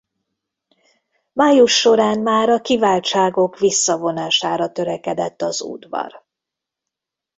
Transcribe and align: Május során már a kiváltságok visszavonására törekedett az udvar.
Május 1.33 1.73
során 1.79 2.19
már 2.19 2.49
a 2.49 2.61
kiváltságok 2.61 3.59
visszavonására 3.59 4.71
törekedett 4.71 5.41
az 5.41 5.61
udvar. 5.61 6.23